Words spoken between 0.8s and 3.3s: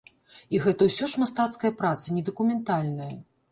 ўсё ж мастацкая праца, не дакументальная.